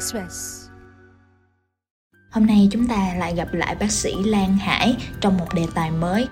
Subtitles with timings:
[0.00, 0.66] Express.
[2.30, 5.90] Hôm nay chúng ta lại gặp lại bác sĩ Lan Hải trong một đề tài
[5.90, 6.28] mới.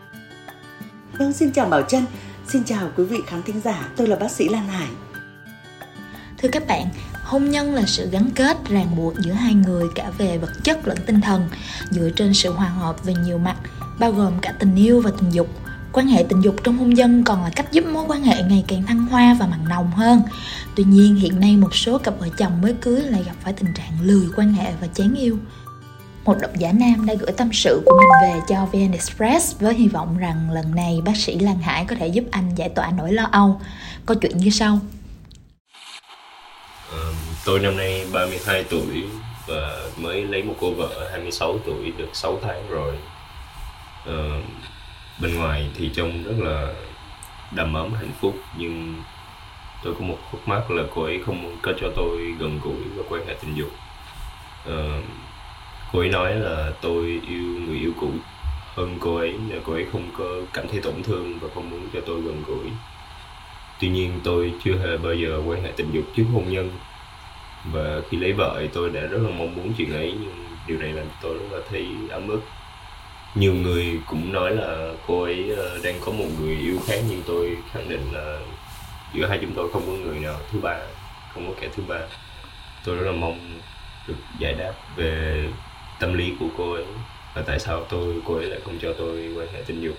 [1.19, 2.07] Vâng, xin chào Bảo Trân,
[2.47, 4.89] xin chào quý vị khán thính giả, tôi là bác sĩ Lan Hải.
[6.39, 6.89] Thưa các bạn,
[7.25, 10.89] hôn nhân là sự gắn kết ràng buộc giữa hai người cả về vật chất
[10.89, 11.49] lẫn tinh thần,
[11.91, 13.57] dựa trên sự hòa hợp về nhiều mặt,
[13.99, 15.49] bao gồm cả tình yêu và tình dục.
[15.99, 18.65] Quan hệ tình dục trong hôn nhân còn là cách giúp mối quan hệ ngày
[18.69, 20.23] càng thăng hoa và mặn nồng hơn.
[20.77, 23.75] Tuy nhiên, hiện nay một số cặp vợ chồng mới cưới lại gặp phải tình
[23.75, 25.39] trạng lười quan hệ và chán yêu.
[26.25, 29.75] Một độc giả nam đã gửi tâm sự của mình về cho VN Express với
[29.75, 32.91] hy vọng rằng lần này bác sĩ Lan Hải có thể giúp anh giải tỏa
[32.91, 33.61] nỗi lo âu.
[34.07, 34.79] Câu chuyện như sau.
[36.93, 37.05] À,
[37.45, 39.05] tôi năm nay 32 tuổi
[39.47, 42.95] và mới lấy một cô vợ 26 tuổi được 6 tháng rồi.
[44.07, 44.41] À,
[45.21, 46.73] bên ngoài thì trông rất là
[47.51, 48.95] đầm ấm hạnh phúc nhưng
[49.83, 53.03] tôi có một khúc mắc là cô ấy không có cho tôi gần gũi và
[53.09, 53.71] quan hệ tình dục.
[54.65, 55.01] Ờ,
[55.93, 58.11] cô ấy nói là tôi yêu người yêu cũ
[58.75, 61.89] hơn cô ấy nên cô ấy không có cảm thấy tổn thương và không muốn
[61.93, 62.71] cho tôi gần gũi.
[63.81, 66.71] Tuy nhiên tôi chưa hề bao giờ quan hệ tình dục trước hôn nhân.
[67.73, 70.93] Và khi lấy vợ tôi đã rất là mong muốn chuyện ấy nhưng điều này
[70.93, 72.41] làm tôi rất là thấy ấm ức
[73.35, 77.23] nhiều người cũng nói là cô ấy ờ, đang có một người yêu khác nhưng
[77.27, 78.41] tôi khẳng định là
[79.15, 80.79] giữa hai chúng tôi không có người nào thứ ba
[81.35, 82.01] không có kẻ thứ ba
[82.85, 83.61] tôi rất là mong
[84.09, 85.45] được giải đáp về
[86.01, 86.85] tâm lý của cô ấy
[87.35, 89.97] và tại sao tôi cô ấy lại không cho tôi quan hệ tình dục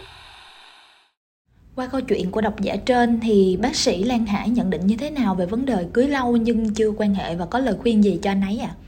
[1.75, 4.97] Qua câu chuyện của độc giả trên thì bác sĩ Lan Hải nhận định như
[4.97, 8.03] thế nào về vấn đề cưới lâu nhưng chưa quan hệ và có lời khuyên
[8.03, 8.75] gì cho anh ấy ạ?
[8.75, 8.79] À?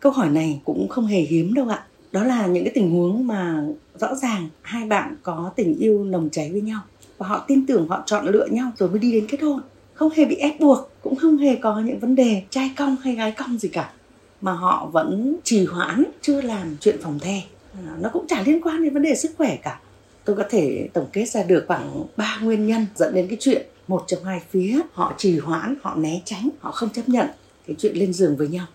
[0.00, 1.84] Câu hỏi này cũng không hề hiếm đâu ạ.
[2.12, 3.64] Đó là những cái tình huống mà
[4.00, 6.80] rõ ràng hai bạn có tình yêu nồng cháy với nhau
[7.18, 9.60] và họ tin tưởng họ chọn lựa nhau rồi mới đi đến kết hôn.
[9.94, 13.14] Không hề bị ép buộc, cũng không hề có những vấn đề trai cong hay
[13.14, 13.92] gái cong gì cả
[14.40, 17.42] mà họ vẫn trì hoãn chưa làm chuyện phòng the.
[17.74, 19.80] À, nó cũng chả liên quan đến vấn đề sức khỏe cả.
[20.24, 23.66] Tôi có thể tổng kết ra được khoảng ba nguyên nhân dẫn đến cái chuyện
[23.88, 27.26] một trong hai phía họ trì hoãn họ né tránh họ không chấp nhận
[27.66, 28.66] cái chuyện lên giường với nhau.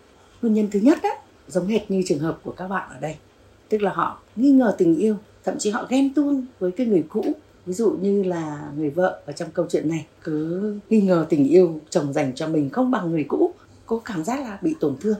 [0.42, 1.09] Nguyên nhân thứ nhất á
[1.48, 3.16] giống hệt như trường hợp của các bạn ở đây
[3.70, 7.04] tức là họ nghi ngờ tình yêu, thậm chí họ ghen tuông với cái người
[7.10, 7.26] cũ.
[7.66, 11.48] Ví dụ như là người vợ ở trong câu chuyện này, cứ nghi ngờ tình
[11.48, 13.54] yêu chồng dành cho mình không bằng người cũ
[13.88, 15.18] cô cảm giác là bị tổn thương.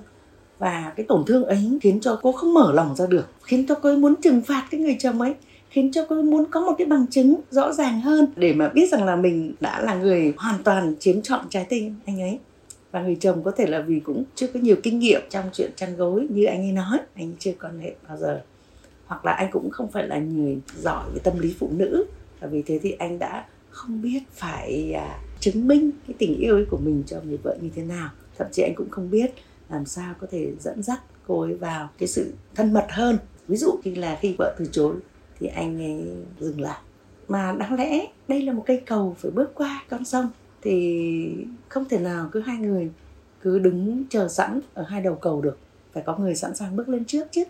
[0.59, 3.75] Và cái tổn thương ấy khiến cho cô không mở lòng ra được, khiến cho
[3.75, 5.35] cô ấy muốn trừng phạt cái người chồng ấy,
[5.69, 8.69] khiến cho cô ấy muốn có một cái bằng chứng rõ ràng hơn để mà
[8.69, 12.40] biết rằng là mình đã là người hoàn toàn chiếm trọn trái tim anh ấy
[12.97, 15.72] và người chồng có thể là vì cũng chưa có nhiều kinh nghiệm trong chuyện
[15.75, 18.41] chăn gối như anh ấy nói anh chưa quan hệ bao giờ.
[19.06, 22.06] Hoặc là anh cũng không phải là người giỏi về tâm lý phụ nữ.
[22.40, 26.56] Và vì thế thì anh đã không biết phải à, chứng minh cái tình yêu
[26.56, 28.09] ấy của mình cho người vợ như thế nào.
[28.38, 29.31] Thậm chí anh cũng không biết
[29.69, 33.18] làm sao có thể dẫn dắt cô ấy vào cái sự thân mật hơn.
[33.47, 34.96] Ví dụ như là khi vợ từ chối
[35.40, 36.02] thì anh ấy
[36.40, 36.79] dừng lại.
[37.28, 40.29] Mà đáng lẽ đây là một cây cầu phải bước qua con sông
[40.62, 42.91] thì không thể nào cứ hai người
[43.41, 45.57] cứ đứng chờ sẵn ở hai đầu cầu được.
[45.94, 47.44] Phải có người sẵn sàng bước lên trước chứ.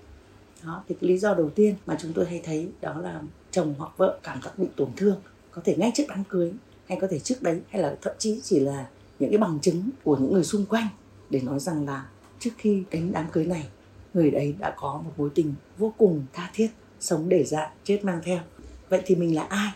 [0.64, 3.76] Đó, thì cái lý do đầu tiên mà chúng tôi hay thấy đó là chồng
[3.78, 5.22] hoặc vợ cảm giác bị tổn thương.
[5.52, 6.54] Có thể ngay trước đám cưới,
[6.88, 8.88] hay có thể trước đấy, hay là thậm chí chỉ là
[9.20, 10.88] những cái bằng chứng của những người xung quanh
[11.30, 12.08] để nói rằng là
[12.40, 13.68] trước khi đến đám cưới này,
[14.14, 16.70] người đấy đã có một mối tình vô cùng tha thiết,
[17.00, 18.40] sống để dạ chết mang theo.
[18.90, 19.72] Vậy thì mình là ai?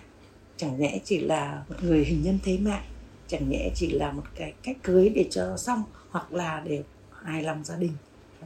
[0.58, 2.84] Chẳng nhẽ chỉ là một người hình nhân thế mạng?
[3.31, 6.84] Chẳng nhẽ chỉ là một cái cách cưới để cho xong, hoặc là để
[7.24, 7.92] hài lòng gia đình.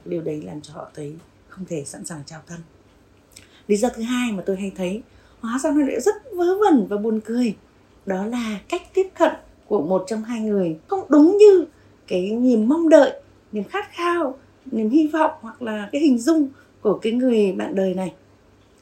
[0.05, 1.15] Điều đấy làm cho họ thấy
[1.47, 2.59] không thể sẵn sàng trao thân.
[3.67, 5.01] Lý do thứ hai mà tôi hay thấy,
[5.39, 7.55] hóa ra nó lại rất vớ vẩn và buồn cười.
[8.05, 9.31] Đó là cách tiếp cận
[9.65, 11.65] của một trong hai người không đúng như
[12.07, 16.47] cái niềm mong đợi, niềm khát khao, niềm hy vọng hoặc là cái hình dung
[16.81, 18.13] của cái người bạn đời này.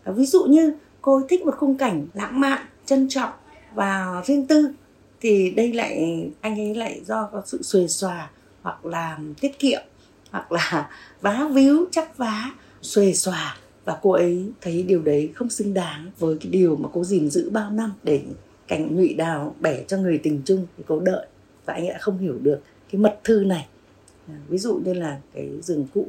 [0.06, 3.32] Ví dụ như cô ấy thích một khung cảnh lãng mạn, trân trọng
[3.76, 4.74] và riêng tư
[5.24, 9.82] thì đây lại, anh ấy lại do có sự xuề xòa hoặc là tiết kiệm,
[10.32, 10.90] hoặc là
[11.22, 12.52] vá víu chắc vá,
[12.82, 13.58] xuề xòa.
[13.86, 17.30] Và cô ấy thấy điều đấy không xứng đáng với cái điều mà cô gìn
[17.30, 18.22] giữ bao năm để
[18.68, 21.28] cảnh nhụy đào bẻ cho người tình chung thì cô đợi.
[21.66, 22.60] Và anh ấy đã không hiểu được
[22.92, 23.68] cái mật thư này.
[24.28, 26.08] À, ví dụ như là cái giường cũ,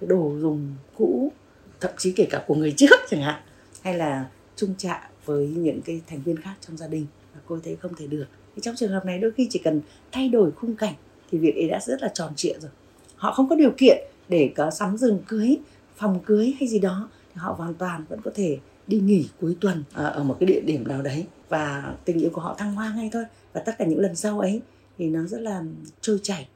[0.00, 1.32] cái đồ dùng cũ,
[1.80, 3.42] thậm chí kể cả của người trước chẳng hạn,
[3.82, 7.58] hay là chung chạ với những cái thành viên khác trong gia đình và cô
[7.64, 8.26] thấy không thể được
[8.56, 9.80] thì trong trường hợp này đôi khi chỉ cần
[10.12, 10.94] thay đổi khung cảnh
[11.30, 12.70] thì việc ấy đã rất là tròn trịa rồi.
[13.16, 13.98] Họ không có điều kiện
[14.28, 15.56] để có sắm giường cưới,
[15.96, 19.56] phòng cưới hay gì đó, thì họ hoàn toàn vẫn có thể đi nghỉ cuối
[19.60, 19.84] tuần.
[19.92, 22.94] À, ở một cái địa điểm nào đấy và tình yêu của họ thăng hoa
[22.96, 23.24] ngay thôi.
[23.52, 24.60] Và tất cả những lần sau ấy
[24.98, 25.62] thì nó rất là
[26.00, 26.48] trôi chảy.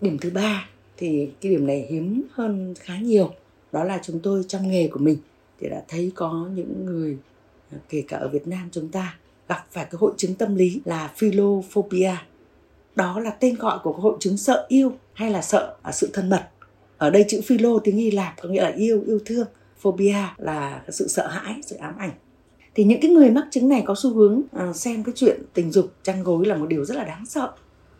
[0.00, 3.34] Điểm thứ ba thì cái điểm này hiếm hơn khá nhiều.
[3.72, 5.18] Đó là chúng tôi trong nghề của mình
[5.60, 7.18] thì đã thấy có những người
[7.72, 9.18] à, kể cả ở Việt Nam chúng ta
[9.52, 12.14] gặp phải cái hội chứng tâm lý là philophobia.
[12.96, 16.30] Đó là tên gọi của hội chứng sợ yêu hay là sợ à, sự thân
[16.30, 16.48] mật.
[16.98, 19.46] Ở đây chữ philo tiếng Hy Lạp có nghĩa là yêu yêu thương.
[19.78, 22.10] Phobia là sự sợ hãi, sự ám ảnh.
[22.74, 25.72] Thì những cái người mắc chứng này có xu hướng à, xem cái chuyện tình
[25.72, 27.52] dục, chăn gối là một điều rất là đáng sợ.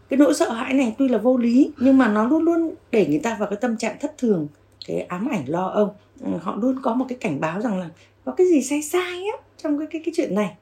[0.09, 3.07] Cái nỗi sợ hãi này tuy là vô lý, nhưng mà nó luôn luôn để
[3.07, 4.49] người ta vào cái tâm trạng thất thường,
[4.87, 5.95] cái ám ảnh lo âu.
[6.21, 7.89] Ừ, họ luôn có một cái cảnh báo rằng là
[8.25, 10.57] có cái gì sai sai á trong cái cái cái chuyện này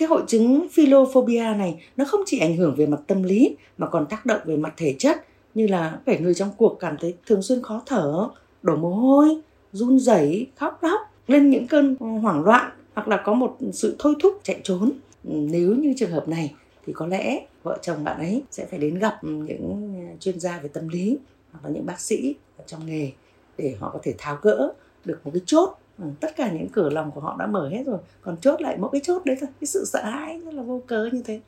[0.00, 3.86] cái hội chứng philophobia này, nó không chỉ ảnh hưởng về mặt tâm lý, mà
[3.86, 5.24] còn tác động về mặt thể chất.
[5.54, 8.28] Như là phải người trong cuộc cảm thấy thường xuyên khó thở,
[8.62, 9.40] đổ mồ hôi,
[9.72, 14.14] run rẩy, khóc lóc, lên những cơn hoảng loạn, hoặc là có một sự thôi
[14.22, 14.92] thúc, chạy trốn.
[15.24, 16.54] Nếu như trường hợp này,
[16.86, 20.68] thì có lẽ vợ chồng bạn ấy sẽ phải đến gặp những chuyên gia về
[20.68, 21.18] tâm lý,
[21.52, 23.10] hoặc là những bác sĩ ở trong nghề,
[23.58, 24.72] để họ có thể tháo gỡ
[25.04, 25.74] được một cái chốt
[26.20, 28.90] tất cả những cửa lòng của họ đã mở hết rồi còn chốt lại mỗi
[28.92, 31.40] cái chốt đấy thôi cái sự sợ hãi rất là vô cớ như thế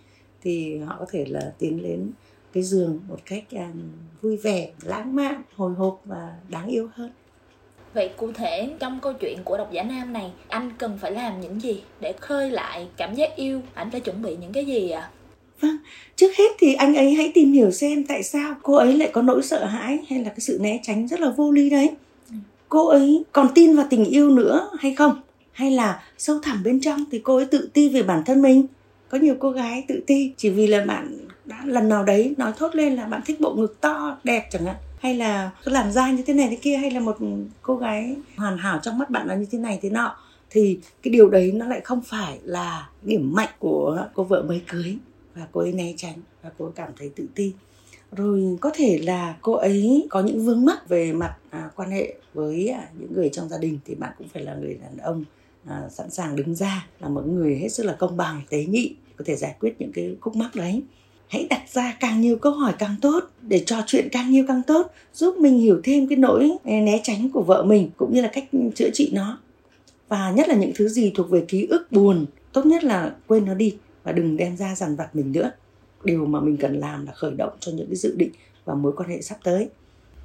[0.42, 2.10] thì họ có thể là tiến đến
[2.52, 3.82] cái giường một cách um,
[4.22, 7.10] vui vẻ lãng mạn hồi hộp và đáng yêu hơn
[7.94, 11.40] Vậy cụ thể trong câu chuyện của độc giả nam này Anh cần phải làm
[11.40, 14.90] những gì để khơi lại cảm giác yêu Anh phải chuẩn bị những cái gì
[14.90, 15.00] ạ?
[15.00, 15.10] À?
[15.60, 15.76] Vâng,
[16.16, 19.22] trước hết thì anh ấy hãy tìm hiểu xem tại sao cô ấy lại có
[19.22, 21.90] nỗi sợ hãi hay là cái sự né tránh rất là vô lý đấy.
[22.72, 25.20] Cô ấy còn tin vào tình yêu nữa hay không?
[25.52, 28.66] Hay là sâu thẳm bên trong thì cô ấy tự ti về bản thân mình?
[29.08, 32.52] Có nhiều cô gái tự ti chỉ vì là bạn đã lần nào đấy nói
[32.56, 36.10] thốt lên là bạn thích bộ ngực to, đẹp chẳng hạn hay là làm da
[36.10, 37.16] như thế này thế kia, hay là một
[37.62, 40.16] cô gái hoàn hảo trong mắt bạn là như thế này thế nọ,
[40.50, 44.62] thì cái điều đấy nó lại không phải là điểm mạnh của cô vợ mới
[44.68, 44.96] cưới
[45.34, 47.52] và cô ấy né tránh và cô ấy cảm thấy tự ti
[48.16, 52.14] rồi có thể là cô ấy có những vướng mắc về mặt à, quan hệ
[52.34, 55.24] với à, những người trong gia đình thì bạn cũng phải là người đàn ông
[55.66, 58.94] à, sẵn sàng đứng ra là một người hết sức là công bằng tế nhị
[59.16, 60.82] có thể giải quyết những cái khúc mắc đấy.
[61.28, 64.62] Hãy đặt ra càng nhiều câu hỏi càng tốt để trò chuyện càng nhiều càng
[64.66, 68.30] tốt giúp mình hiểu thêm cái nỗi né tránh của vợ mình cũng như là
[68.32, 68.44] cách
[68.74, 69.38] chữa trị nó.
[70.08, 73.44] Và nhất là những thứ gì thuộc về ký ức buồn tốt nhất là quên
[73.44, 75.50] nó đi và đừng đem ra dằn vặt mình nữa
[76.04, 78.30] điều mà mình cần làm là khởi động cho những cái dự định
[78.64, 79.68] và mối quan hệ sắp tới.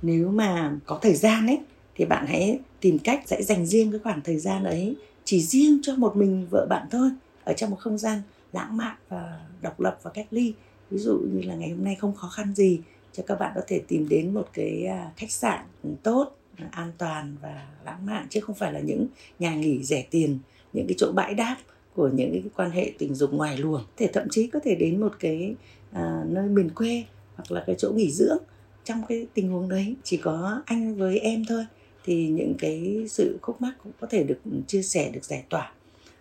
[0.02, 1.60] Nếu mà có thời gian ấy,
[1.96, 5.80] thì bạn hãy tìm cách sẽ dành riêng cái khoảng thời gian ấy chỉ riêng
[5.84, 7.10] cho một mình vợ bạn thôi,
[7.44, 8.22] ở trong một không gian
[8.54, 10.54] lãng mạn và độc lập và cách ly.
[10.90, 12.80] Ví dụ như là ngày hôm nay không khó khăn gì,
[13.14, 15.66] cho các bạn có thể tìm đến một cái à, khách sạn
[16.04, 19.08] tốt à, an toàn và lãng mạn, chứ không phải là những
[19.40, 20.40] nhà nghỉ rẻ tiền,
[20.74, 21.58] những cái chỗ bãi đáp
[21.98, 23.84] của những cái quan hệ tình dục ngoài luồng.
[23.98, 25.56] Thể thậm chí có thể đến một cái
[25.92, 27.04] à, nơi miền quê
[27.36, 28.38] hoặc là cái chỗ nghỉ dưỡng
[28.84, 29.96] trong cái tình huống đấy.
[30.04, 31.66] Chỉ có anh với em thôi
[32.06, 35.72] thì những cái sự khúc mắc cũng có thể được chia sẻ được giải tỏa.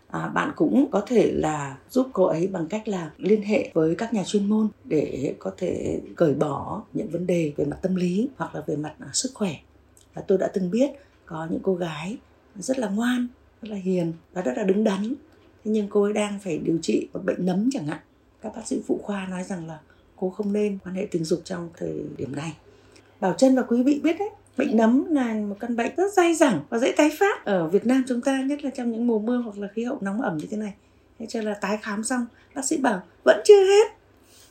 [0.09, 3.95] À, bạn cũng có thể là giúp cô ấy bằng cách là liên hệ với
[3.95, 7.95] các nhà chuyên môn để có thể cởi bỏ những vấn đề về mặt tâm
[7.95, 9.55] lý hoặc là về mặt à, sức khỏe.
[10.15, 10.91] Và tôi đã từng biết
[11.27, 12.17] có những cô gái
[12.55, 13.29] rất là ngoan
[13.63, 15.15] rất là hiền và rất là đứng đắn
[15.67, 17.99] thế nhưng cô ấy đang phải điều trị một bệnh nấm chẳng hạn.
[18.43, 19.79] Các bác sĩ phụ khoa nói rằng là
[20.17, 22.57] cô không nên quan hệ tình dục trong thời điểm này.
[23.21, 26.35] Bảo chân và quý vị biết đấy bệnh nấm là một căn bệnh rất dai
[26.35, 27.45] dẳng và dễ tái phát.
[27.45, 29.99] Ở Việt Nam chúng ta nhất là trong những mùa mưa hoặc là khí hậu
[30.01, 30.75] nóng ẩm như thế này
[31.19, 33.87] thế cho là tái khám xong bác sĩ bảo vẫn chưa hết.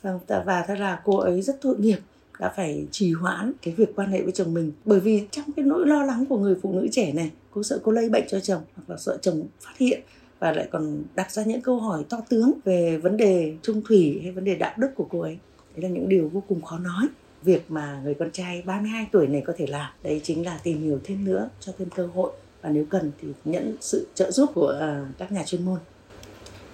[0.02, 1.98] Và, và là cô ấy rất tội nghiệp
[2.40, 4.72] đã phải trì hoãn cái việc quan hệ với chồng mình.
[4.84, 7.80] Bởi vì trong cái nỗi lo lắng của người phụ nữ trẻ này cô sợ
[7.82, 10.00] cô lây bệnh cho chồng hoặc là sợ chồng phát hiện
[10.38, 14.20] và lại còn đặt ra những câu hỏi to tướng về vấn đề trung thủy
[14.22, 15.38] hay vấn đề đạo đức của cô ấy
[15.74, 17.08] đấy là những điều vô cùng khó nói
[17.42, 20.82] việc mà người con trai 32 tuổi này có thể làm đấy chính là tìm
[20.82, 24.50] hiểu thêm nữa cho thêm cơ hội và nếu cần thì nhận sự trợ giúp
[24.54, 25.78] của uh, các nhà chuyên môn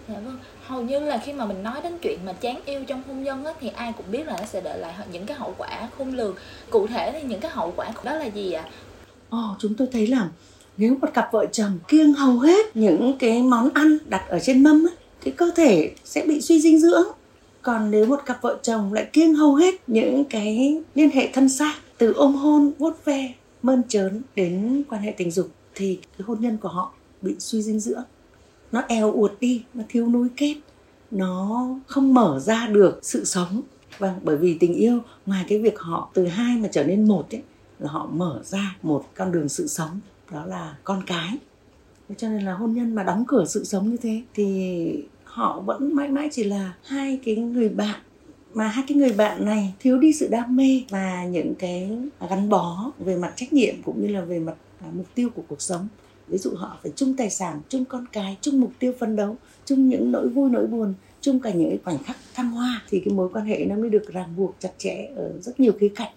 [0.09, 3.03] Dạ vâng, hầu như là khi mà mình nói đến chuyện mà chán yêu trong
[3.07, 5.55] hôn nhân á, thì ai cũng biết là nó sẽ để lại những cái hậu
[5.59, 6.37] quả khôn lường.
[6.71, 8.63] Cụ thể thì những cái hậu quả đó là gì ạ?
[8.63, 8.71] À?
[9.31, 10.29] Ồ, chúng tôi thấy là
[10.77, 14.63] nếu một cặp vợ chồng kiêng hầu hết những cái món ăn đặt ở trên
[14.63, 17.07] mâm ấy, thì cơ thể sẽ bị suy dinh dưỡng.
[17.63, 21.49] Còn nếu một cặp vợ chồng lại kiêng hầu hết những cái liên hệ thân
[21.49, 26.25] xác từ ôm hôn vuốt ve mơn trớn đến quan hệ tình dục thì cái
[26.27, 28.03] hôn nhân của họ bị suy dinh dưỡng.
[28.73, 30.57] Nó eo uột đi nó thiếu nối kết
[31.11, 33.63] nó không mở ra được sự sống.
[33.99, 37.25] Vâng bởi vì tình yêu ngoài cái việc họ từ hai mà trở nên một
[37.31, 37.43] ấy
[37.79, 40.01] là họ mở ra một con đường sự sống
[40.33, 41.39] đó là con cái.
[42.17, 45.95] Cho nên là hôn nhân mà đóng cửa sự sống như thế thì họ vẫn
[45.95, 48.01] mãi mãi chỉ là hai cái người bạn.
[48.55, 51.99] Mà hai cái người bạn này thiếu đi sự đam mê và những cái
[52.31, 55.43] gắn bó về mặt trách nhiệm cũng như là về mặt à, mục tiêu của
[55.49, 55.89] cuộc sống.
[56.29, 59.37] Ví dụ họ phải chung tài sản, chung con cái, chung mục tiêu phấn đấu,
[59.65, 63.15] chung những nỗi vui, nỗi buồn, chung cả những khoảnh khắc thăng hoa thì cái
[63.15, 66.13] mối quan hệ nó mới được ràng buộc chặt chẽ ở rất nhiều khía cạnh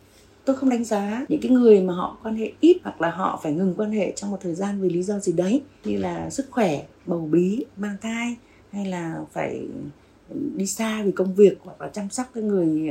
[0.46, 3.40] tôi không đánh giá những cái người mà họ quan hệ ít hoặc là họ
[3.44, 6.30] phải ngừng quan hệ trong một thời gian vì lý do gì đấy, như là
[6.30, 8.36] sức khỏe, bầu bí, mang thai,
[8.72, 9.68] hay là phải
[10.56, 12.90] đi xa vì công việc hoặc là chăm sóc cái người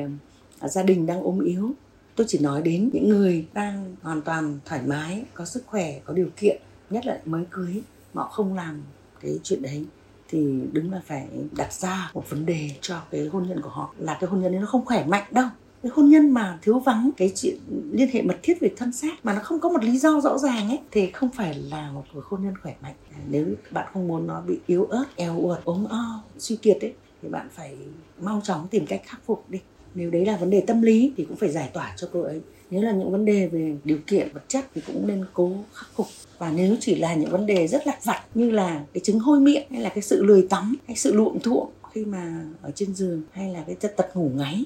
[0.58, 1.70] à, gia đình đang ốm yếu.
[2.16, 6.12] Tôi chỉ nói đến những người đang hoàn toàn thoải mái, có sức khỏe, có
[6.12, 7.82] điều kiện, nhất là mới cưới,
[8.14, 8.82] mà họ không làm
[9.20, 9.84] cái chuyện đấy,
[10.28, 13.94] thì đúng là phải đặt ra một vấn đề cho cái hôn nhân của họ,
[13.98, 15.46] là cái hôn nhân đấy nó không khỏe mạnh đâu
[15.84, 17.56] cái hôn nhân mà thiếu vắng, cái chuyện
[17.92, 20.38] liên hệ mật thiết về thân xác mà nó không có một lý do rõ
[20.38, 22.94] ràng ấy, thì không phải là một cuộc hôn nhân khỏe mạnh.
[23.12, 26.76] À, nếu bạn không muốn nó bị yếu ớt, eo uột, ốm o, suy kiệt
[26.80, 27.76] ấy, thì bạn phải
[28.20, 29.58] mau chóng tìm cách khắc phục đi.
[29.94, 32.40] Nếu đấy là vấn đề tâm lý thì cũng phải giải tỏa cho cô ấy.
[32.70, 35.88] Nếu là những vấn đề về điều kiện, vật chất thì cũng nên cố khắc
[35.94, 36.06] phục.
[36.38, 39.40] Và nếu chỉ là những vấn đề rất lặt vặt như là cái chứng hôi
[39.40, 42.94] miệng, hay là cái sự lười tắm, hay sự luộm thuộm khi mà ở trên
[42.94, 44.64] giường, hay là cái tật tật ngủ ngáy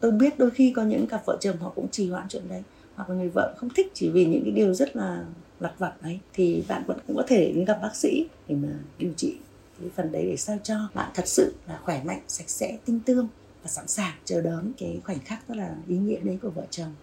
[0.00, 2.62] tôi biết đôi khi có những cặp vợ chồng họ cũng trì hoãn chuyện đấy,
[2.94, 5.24] hoặc là người vợ không thích chỉ vì những cái điều rất là
[5.60, 8.68] lặt vặt đấy, thì bạn vẫn cũng có thể đến gặp bác sĩ để mà
[8.98, 9.36] điều trị
[9.80, 13.00] cái phần đấy để sao cho bạn thật sự là khỏe mạnh, sạch sẽ, tinh
[13.00, 13.28] tương
[13.62, 16.62] và sẵn sàng chờ đón cái khoảnh khắc rất là ý nghĩa đấy của vợ
[16.70, 16.94] chồng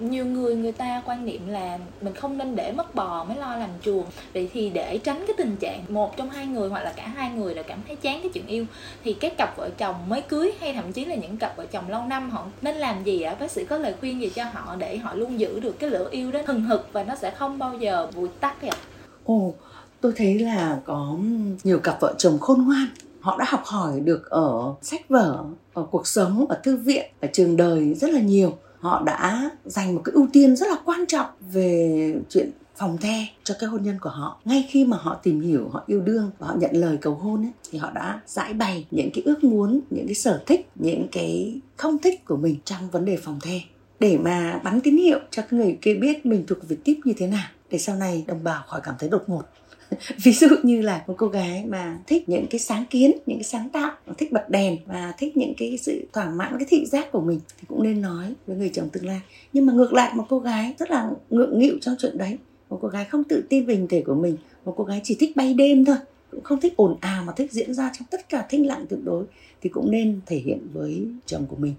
[0.00, 3.56] nhiều người người ta quan niệm là mình không nên để mất bò mới lo
[3.56, 4.04] làm chuồng.
[4.34, 7.30] Vậy thì để tránh cái tình trạng một trong hai người hoặc là cả hai
[7.30, 8.66] người là cảm thấy chán cái chuyện yêu,
[9.04, 11.88] thì các cặp vợ chồng mới cưới hay thậm chí là những cặp vợ chồng
[11.88, 13.36] lâu năm, họ nên làm gì ạ?
[13.40, 16.08] Bác sĩ có lời khuyên gì cho họ để họ luôn giữ được cái lửa
[16.10, 18.78] yêu đó hừng hực và nó sẽ không bao giờ vụt tắt vậy ạ?
[19.24, 19.54] Ồ,
[20.00, 21.16] tôi thấy là có
[21.64, 22.86] nhiều cặp vợ chồng khôn ngoan.
[23.20, 27.28] Họ đã học hỏi được ở sách vở, ở cuộc sống, ở thư viện, ở
[27.32, 31.04] trường đời rất là nhiều họ đã dành một cái ưu tiên rất là quan
[31.08, 34.40] trọng về chuyện phòng the cho cái hôn nhân của họ.
[34.44, 37.42] Ngay khi mà họ tìm hiểu họ yêu đương và họ nhận lời cầu hôn
[37.42, 41.06] ấy, thì họ đã giải bày những cái ước muốn những cái sở thích những
[41.12, 43.60] cái không thích của mình trong vấn đề phòng the.
[44.00, 47.12] Để mà bắn tín hiệu cho cái người kia biết mình thuộc về tiếp như
[47.16, 47.48] thế nào.
[47.70, 49.42] Để sau này đồng bào khỏi cảm thấy đột ngột.
[50.22, 53.44] ví dụ như là một cô gái mà thích những cái sáng kiến, những cái
[53.44, 57.12] sáng tạo thích bật đèn và thích những cái sự thỏa mãn, cái thị giác
[57.12, 59.20] của mình thì cũng nên nói với người chồng tương lai.
[59.52, 62.38] Nhưng mà ngược lại, một cô gái rất là ngượng nghịu trong chuyện đấy.
[62.70, 65.16] Một cô gái không tự tin về hình thể của mình, một cô gái chỉ
[65.20, 65.96] thích bay đêm thôi,
[66.30, 69.00] cũng không thích ồn ào mà thích diễn ra trong tất cả thinh lặng tuyệt
[69.04, 69.24] đối,
[69.60, 71.74] thì cũng nên thể hiện với chồng của mình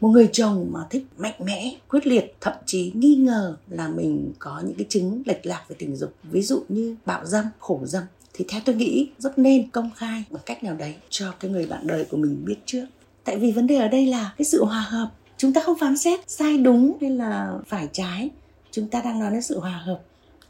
[0.00, 4.32] một người chồng mà thích mạnh mẽ, quyết liệt, thậm chí nghi ngờ là mình
[4.38, 7.80] có những cái chứng lệch lạc về tình dục, ví dụ như bạo dâm, khổ
[7.84, 8.02] dâm,
[8.32, 11.66] thì theo tôi nghĩ rất nên công khai bằng cách nào đấy cho cái người
[11.66, 12.86] bạn đời của mình biết trước.
[13.24, 15.96] Tại vì vấn đề ở đây là cái sự hòa hợp, chúng ta không phán
[15.96, 18.30] xét sai đúng hay là phải trái,
[18.70, 20.00] chúng ta đang nói đến sự hòa hợp.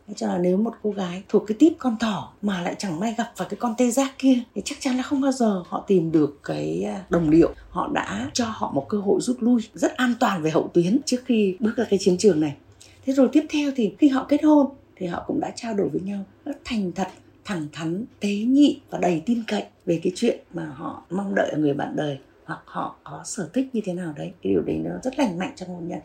[0.08, 3.00] Thế cho là nếu một cô gái thuộc cái tip con thỏ mà lại chẳng
[3.00, 5.62] may gặp phải cái con tê giác kia, thì chắc chắn là không bao giờ
[5.66, 7.54] họ tìm được cái à, đồng điệu.
[7.70, 10.98] Họ đã cho họ một cơ hội rút lui rất an toàn về hậu tuyến
[11.04, 12.56] trước khi bước ra cái chiến trường này.
[13.06, 15.88] Thế rồi tiếp theo thì khi họ kết hôn thì họ cũng đã trao đổi
[15.88, 17.08] với nhau rất thành thật,
[17.44, 21.50] thẳng thắn, tế nhị và đầy tin cậy về cái chuyện mà họ mong đợi
[21.50, 24.62] ở người bạn đời hoặc họ có sở thích như thế nào đấy cái điều
[24.62, 26.00] đấy nó rất lành mạnh trong hôn nhân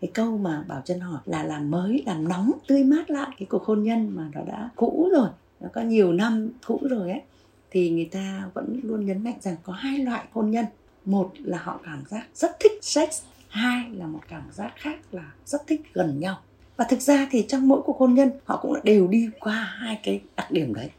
[0.00, 3.46] cái câu mà bảo chân hỏi là làm mới, làm nóng, tươi mát lại cái
[3.46, 5.28] cuộc hôn nhân mà nó đã cũ rồi,
[5.60, 7.22] nó có nhiều năm cũ rồi ấy,
[7.70, 10.64] thì người ta vẫn luôn nhấn mạnh rằng có hai loại hôn nhân.
[11.04, 15.32] Một là họ cảm giác rất thích sex, hai là một cảm giác khác là
[15.46, 16.38] rất thích gần nhau.
[16.76, 20.00] Và thực ra thì trong mỗi cuộc hôn nhân, họ cũng đều đi qua hai
[20.02, 20.90] cái đặc điểm đấy.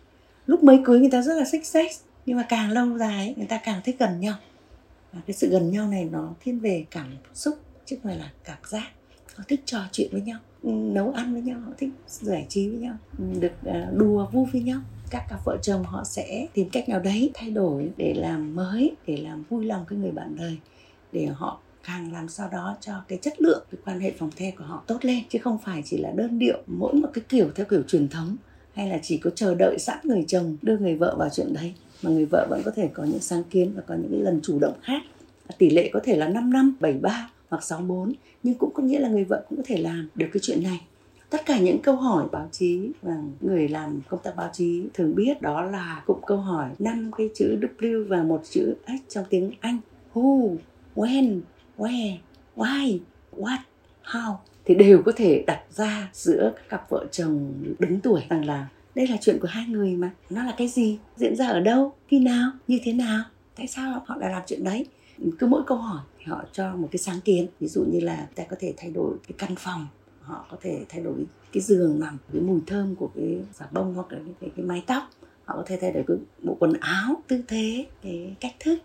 [0.45, 1.87] Lúc mới cưới người ta rất là thích sex,
[2.25, 4.35] nhưng mà càng lâu dài người ta càng thích gần nhau.
[5.13, 8.31] Và cái sự gần nhau này nó thiên về cảm xúc chứ không phải là
[8.43, 8.89] cảm giác.
[9.35, 12.79] Họ thích trò chuyện với nhau, nấu ăn với nhau, họ thích giải trí với
[12.79, 12.97] nhau,
[13.39, 14.81] được à, đùa vui với nhau.
[15.09, 18.95] Các cặp vợ chồng họ sẽ tìm cách nào đấy thay đổi để làm mới,
[19.07, 20.57] để làm vui lòng cái người bạn đời,
[21.11, 24.51] để họ càng làm sao đó cho cái chất lượng, cái quan hệ phòng the
[24.51, 25.23] của họ tốt lên.
[25.29, 28.35] Chứ không phải chỉ là đơn điệu, mỗi một cái kiểu theo kiểu truyền thống,
[28.73, 31.73] hay là chỉ có chờ đợi sẵn người chồng đưa người vợ vào chuyện đấy,
[32.01, 34.39] mà người vợ vẫn có thể có những sáng kiến và có những cái lần
[34.43, 35.01] chủ động khác.
[35.57, 39.09] Tỷ lệ có thể là 5 năm 73 hoặc 64 nhưng cũng có nghĩa là
[39.09, 40.81] người vợ cũng có thể làm được cái chuyện này.
[41.29, 45.15] Tất cả những câu hỏi báo chí và người làm công tác báo chí thường
[45.15, 49.25] biết đó là cụm câu hỏi năm cái chữ W và một chữ H trong
[49.29, 49.77] tiếng Anh.
[50.13, 50.55] Who,
[50.95, 51.39] when,
[51.77, 52.15] where,
[52.55, 52.99] why,
[53.37, 53.57] what,
[54.03, 54.35] how
[54.65, 58.67] thì đều có thể đặt ra giữa các cặp vợ chồng đứng tuổi rằng là
[58.95, 60.11] đây là chuyện của hai người mà.
[60.29, 60.97] Nó là cái gì?
[61.15, 61.93] Diễn ra ở đâu?
[62.07, 62.51] Khi nào?
[62.67, 63.23] Như thế nào?
[63.55, 64.85] Tại sao họ lại làm chuyện đấy?
[65.39, 67.47] Cứ mỗi câu hỏi thì họ cho một cái sáng kiến.
[67.59, 69.87] Ví dụ như là ta có thể thay đổi cái căn phòng
[70.21, 73.93] họ có thể thay đổi cái giường nằm cái mùi thơm của cái xà bông
[73.93, 75.03] hoặc là cái, cái mái tóc.
[75.45, 78.79] Họ có thể thay đổi cái bộ quần áo tư thế cái cách thức.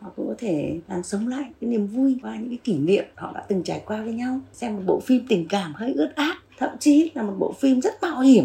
[0.00, 3.04] Họ cũng có thể làm sống lại cái niềm vui qua những cái kỷ niệm
[3.14, 4.40] họ đã từng trải qua với nhau.
[4.52, 7.80] Xem một bộ phim tình cảm hơi ướt át thậm chí là một bộ phim
[7.80, 8.44] rất mạo hiểm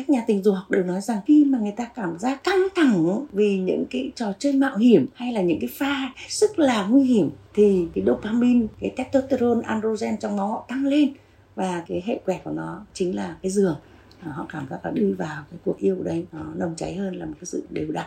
[0.00, 2.68] các nhà tình dục học đều nói rằng khi mà người ta cảm giác căng
[2.74, 6.86] thẳng vì những cái trò chơi mạo hiểm hay là những cái pha sức là
[6.86, 11.12] nguy hiểm thì cái dopamine, cái testosterone androgen trong máu họ tăng lên
[11.54, 13.76] và cái hệ quẹt của nó chính là cái giường.
[14.20, 17.16] À, họ cảm giác là đi vào cái cuộc yêu đấy, nó nồng cháy hơn
[17.16, 18.06] là một cái sự đều đặn.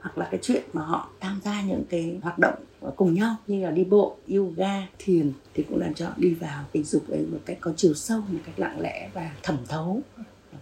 [0.00, 2.54] Hoặc là cái chuyện mà họ tham gia những cái hoạt động
[2.96, 6.64] cùng nhau như là đi bộ, yoga, thiền thì cũng làm cho họ đi vào
[6.72, 10.00] tình dục ấy một cách có chiều sâu, một cách lặng lẽ và thẩm thấu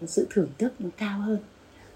[0.07, 1.39] sự thưởng thức nó cao hơn.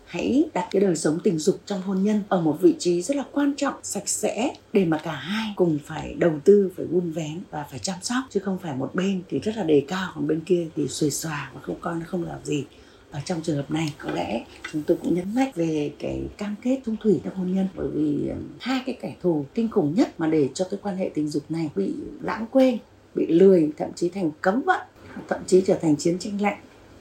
[0.05, 3.17] Hãy đặt cái đời sống tình dục trong hôn nhân ở một vị trí rất
[3.17, 7.11] là quan trọng, sạch sẽ, để mà cả hai cùng phải đầu tư, phải vun
[7.11, 10.12] vén và phải chăm sóc, chứ không phải một bên thì rất là đề cao,
[10.14, 12.64] còn bên kia thì xuề xòa và không coi nó không làm gì.
[13.11, 16.55] Ở trong trường hợp này, có lẽ chúng tôi cũng nhấn mạnh về cái cam
[16.62, 17.67] kết trung thủy trong hôn nhân.
[17.76, 21.11] Bởi vì hai cái kẻ thù kinh khủng nhất mà để cho cái quan hệ
[21.14, 22.78] tình dục này bị lãng quên,
[23.14, 24.81] bị lười, thậm chí thành cấm vận,
[25.28, 26.59] thậm chí trở thành chiến tranh lạnh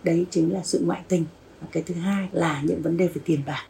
[0.07, 1.25] đấy chính là sự ngoại tình.
[1.61, 3.63] Và cái thứ hai là những vấn đề về tiền bạc.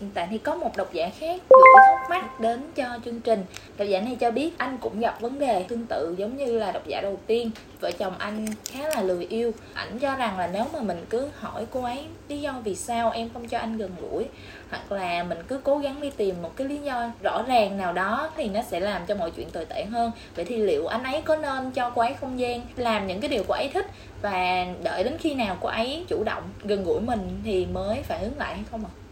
[0.00, 3.44] Hiện tại thì có một độc giả khác gửi thắc mắc đến cho chương trình
[3.76, 6.72] Độc giả này cho biết anh cũng gặp vấn đề tương tự giống như là
[6.72, 7.50] độc giả đầu tiên
[7.80, 11.28] Vợ chồng anh khá là lười yêu Ảnh cho rằng là nếu mà mình cứ
[11.38, 14.24] hỏi cô ấy lý do vì sao em không cho anh gần gũi,
[14.70, 17.92] Hoặc là mình cứ cố gắng đi tìm một cái lý do rõ ràng nào
[17.92, 21.02] đó Thì nó sẽ làm cho mọi chuyện tồi tệ hơn Vậy thì liệu anh
[21.02, 23.86] ấy có nên cho cô ấy không gian làm những cái điều cô ấy thích
[24.22, 28.18] Và đợi đến khi nào cô ấy chủ động gần gũi mình thì mới phải
[28.18, 28.90] hướng lại hay không ạ?
[29.02, 29.05] À?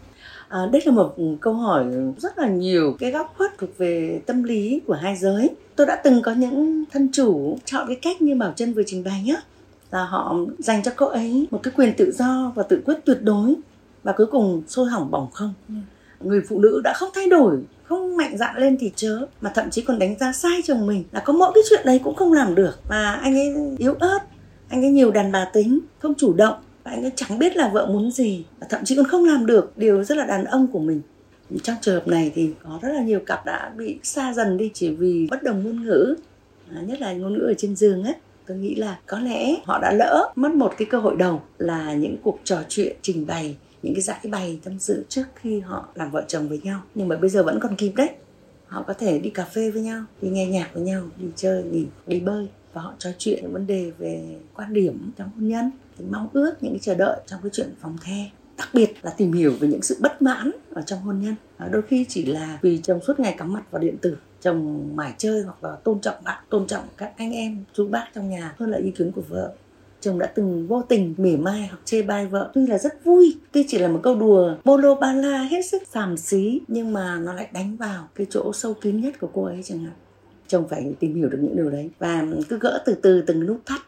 [0.55, 1.85] À, đây là một câu hỏi
[2.17, 5.49] rất là nhiều cái góc khuất thuộc về tâm lý của hai giới.
[5.75, 9.03] Tôi đã từng có những thân chủ chọn cái cách như Bảo Trân vừa trình
[9.03, 9.35] bày nhé
[9.91, 13.17] là họ dành cho cô ấy một cái quyền tự do và tự quyết tuyệt
[13.21, 13.55] đối
[14.03, 15.53] và cuối cùng sôi hỏng bỏng không.
[15.69, 15.75] Ừ.
[16.19, 19.69] Người phụ nữ đã không thay đổi không mạnh dạn lên thì chớ mà thậm
[19.69, 22.33] chí còn đánh giá sai chồng mình là có mỗi cái chuyện đấy cũng không
[22.33, 24.19] làm được và anh ấy yếu ớt
[24.69, 27.69] anh ấy nhiều đàn bà tính không chủ động và anh ấy chẳng biết là
[27.69, 29.77] vợ muốn gì và thậm chí còn không làm được.
[29.77, 31.01] Điều rất là đàn ông của mình.
[31.63, 34.71] Trong trường hợp này thì có rất là nhiều cặp đã bị xa dần đi
[34.73, 36.15] chỉ vì bất đồng ngôn ngữ.
[36.75, 38.15] À, nhất là ngôn ngữ ở trên giường ấy
[38.47, 41.93] tôi nghĩ là có lẽ họ đã lỡ mất một cái cơ hội đầu là
[41.93, 45.87] những cuộc trò chuyện trình bày những cái giải bày tâm sự trước khi họ
[45.95, 46.81] làm vợ chồng với nhau.
[46.95, 48.09] Nhưng mà bây giờ vẫn còn kịp đấy.
[48.67, 51.63] Họ có thể đi cà phê với nhau đi nghe nhạc với nhau đi chơi
[51.71, 52.47] đi đi bơi.
[52.73, 56.29] Và họ trò chuyện những vấn đề về quan điểm trong hôn nhân những mong
[56.33, 58.29] ước những cái chờ đợi trong cái chuyện phòng the.
[58.57, 61.35] Đặc biệt là tìm hiểu về những sự bất mãn ở trong hôn nhân.
[61.57, 64.89] À, đôi khi chỉ là vì chồng suốt ngày cắm mặt vào điện tử chồng
[64.95, 68.29] mải chơi hoặc là tôn trọng bạn tôn trọng các anh em chú bác trong
[68.29, 69.53] nhà hơn là ý kiến của vợ.
[70.01, 72.51] Chồng đã từng vô tình mỉa mai hoặc chê bai vợ.
[72.53, 75.83] Tuy là rất vui tuy chỉ là một câu đùa bolo ba la hết sức
[75.93, 79.43] xàm xí nhưng mà nó lại đánh vào cái chỗ sâu kín nhất của cô
[79.43, 79.93] ấy chẳng hạn.
[80.47, 83.57] Chồng phải tìm hiểu được những điều đấy và cứ gỡ từ từ từng nút
[83.65, 83.81] thắt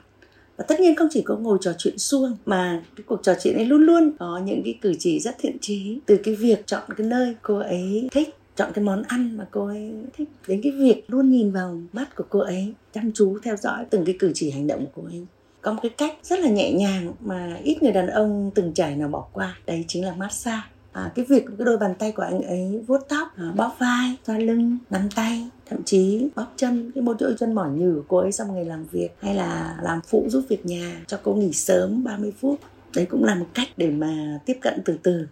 [0.57, 3.55] và tất nhiên không chỉ có ngồi trò chuyện suông mà cái cuộc trò chuyện
[3.55, 5.99] ấy luôn luôn có những cái cử chỉ rất thiện trí.
[6.05, 9.67] Từ cái việc chọn cái nơi cô ấy thích, chọn cái món ăn mà cô
[9.67, 13.55] ấy thích, đến cái việc luôn nhìn vào mắt của cô ấy, chăm chú theo
[13.55, 15.25] dõi từng cái cử chỉ hành động của cô ấy.
[15.61, 18.95] Có một cái cách rất là nhẹ nhàng mà ít người đàn ông từng trải
[18.95, 20.61] nào bỏ qua, đấy chính là massage
[20.97, 24.15] à, cái việc cái đôi bàn tay của anh ấy vuốt tóc à, bóp vai
[24.27, 28.03] xoa lưng nắm tay thậm chí bóp chân cái một chỗ chân mỏi nhừ của
[28.07, 31.33] cô ấy xong ngày làm việc hay là làm phụ giúp việc nhà cho cô
[31.33, 32.59] nghỉ sớm 30 phút.
[32.95, 35.27] Đấy cũng là một cách để mà tiếp cận từ từ.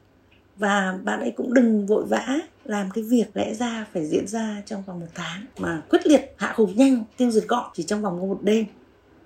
[0.57, 4.61] Và bạn ấy cũng đừng vội vã làm cái việc lẽ ra phải diễn ra
[4.65, 8.01] trong vòng một tháng mà quyết liệt hạ gục nhanh tiêu diệt gọn chỉ trong
[8.01, 8.65] vòng một đêm.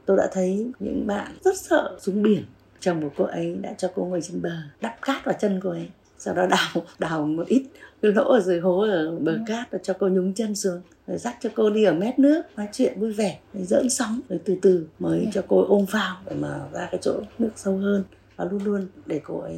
[0.05, 2.43] Tôi đã thấy những bạn rất sợ xuống biển.
[2.79, 5.69] Chồng của cô ấy đã cho cô ngồi trên bờ đắp cát vào chân cô
[5.69, 7.63] ấy sau đó đào đào một ít
[8.01, 9.39] cái lỗ ở dưới hố ở bờ ừ.
[9.47, 12.41] cát rồi cho cô nhúng chân xuống rồi dắt cho cô đi ở mét nước
[12.57, 15.25] nói chuyện vui vẻ rồi dỡn sóng rồi từ từ mới ừ.
[15.33, 18.03] cho cô ôm vào để mà ra cái chỗ nước sâu hơn.
[18.35, 19.57] Và luôn luôn để cô ấy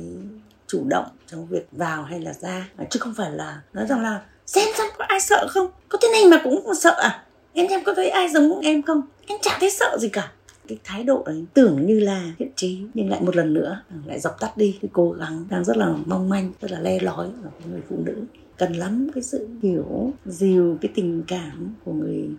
[0.67, 2.69] chủ động trong việc vào hay là ra.
[2.89, 5.67] Chứ không phải là nói rằng là xem xem có ai sợ không?
[5.89, 7.23] Có thế này mà cũng sợ à?
[7.53, 9.01] Em xem có thấy ai giống em không?
[9.27, 10.31] Em chẳng thấy sợ gì cả
[10.71, 14.19] cái thái độ ấy tưởng như là thiện trí nhưng lại một lần nữa lại
[14.19, 14.77] dập tắt đi.
[14.81, 17.95] Cái cố gắng đang rất là mong manh rất là le lói của người phụ
[18.05, 18.15] nữ.
[18.57, 22.29] Cần lắm cái sự hiểu dìu cái tình cảm của người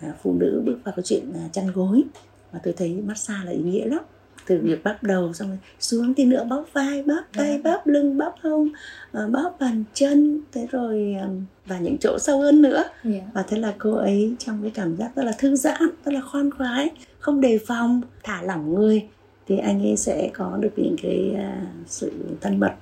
[0.00, 2.04] à, phụ nữ bước vào cái chuyện à, chăn gối.
[2.52, 4.02] Và tôi thấy massage là ý nghĩa lắm.
[4.46, 7.62] Từ việc bắp đầu xong rồi xuống thì nữa bóp vai bóp tay Yeah.
[7.64, 8.68] bóp lưng bóp hông
[9.12, 10.40] ờ, bóp bàn chân.
[10.52, 12.84] Thế rồi ừm, và những chỗ sâu hơn nữa.
[13.04, 13.20] Dạ.
[13.34, 16.20] và thế là cô ấy trong cái cảm giác rất là thư giãn rất là
[16.20, 16.90] khoan khoái
[17.26, 19.06] không đề phòng thả lỏng người
[19.48, 22.72] thì anh ấy sẽ có được những cái à, sự thân mật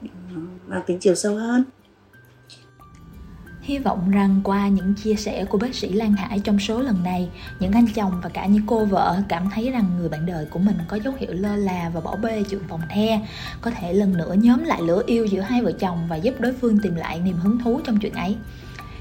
[0.66, 1.64] mang tính chiều sâu hơn
[3.62, 7.02] Hy vọng rằng qua những chia sẻ của bác sĩ Lan Hải trong số lần
[7.02, 7.28] này,
[7.60, 10.58] những anh chồng và cả những cô vợ cảm thấy rằng người bạn đời của
[10.58, 13.20] mình có dấu hiệu lơ là và bỏ bê chuyện phòng the,
[13.60, 16.52] có thể lần nữa nhóm lại lửa yêu giữa hai vợ chồng và giúp đối
[16.52, 18.36] phương tìm lại niềm hứng thú trong chuyện ấy.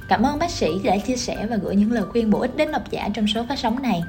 [0.09, 2.71] Cảm ơn bác sĩ đã chia sẻ và gửi những lời khuyên bổ ích đến
[2.71, 4.03] độc giả trong số phát sóng này.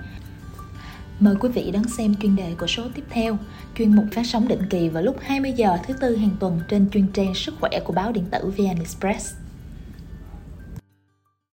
[1.21, 3.39] Mời quý vị đón xem chuyên đề của số tiếp theo,
[3.79, 6.91] chuyên mục phát sóng định kỳ vào lúc 20 giờ thứ tư hàng tuần trên
[6.91, 9.35] chuyên trang sức khỏe của báo điện tử VN Express.